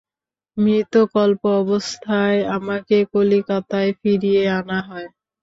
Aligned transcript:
মৃতকল্প 0.57 1.41
অবস্থায় 1.61 2.39
আমাকে 2.49 2.97
কলিকাতায় 3.13 3.91
ফিরিয়ে 3.99 4.43
আনা 4.51 4.79
হয়। 4.87 5.07